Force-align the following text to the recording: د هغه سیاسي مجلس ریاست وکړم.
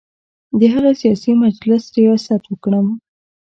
د 0.59 0.61
هغه 0.73 0.91
سیاسي 1.01 1.31
مجلس 1.43 1.83
ریاست 1.97 2.43
وکړم. 2.47 2.87